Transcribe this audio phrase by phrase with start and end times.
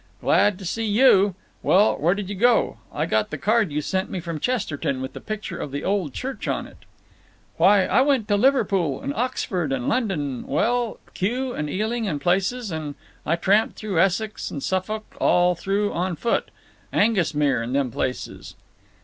[0.19, 1.35] "Glad see you.
[1.61, 2.79] Well, where did you go?
[2.91, 6.11] I got the card you sent me from Chesterton with the picture of the old
[6.15, 6.79] church on it."
[7.57, 12.95] "Why, I went to Liverpool and Oxford and London and—well—Kew and Ealing and places and—And
[13.27, 16.49] I tramped through Essex and Suffolk—all through—on foot.
[16.91, 18.55] Aengusmere and them places."